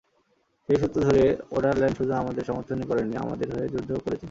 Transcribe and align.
সেই 0.69 0.77
সূত্র 0.81 0.97
ধরে 1.07 1.23
ওডারল্যান্ড 1.51 1.95
শুধু 1.97 2.13
আমাদের 2.13 2.43
সমর্থনই 2.45 2.85
করেননি, 2.89 3.15
আমাদের 3.17 3.47
হয়ে 3.53 3.71
যুদ্ধও 3.73 4.03
করেছেন। 4.05 4.19